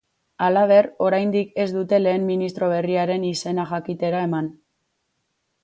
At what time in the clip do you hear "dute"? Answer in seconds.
1.75-1.99